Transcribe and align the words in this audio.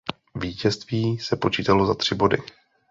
Vítězství 0.35 1.17
se 1.19 1.35
počítalo 1.35 1.85
za 1.85 1.93
tři 1.95 2.15
body. 2.15 2.37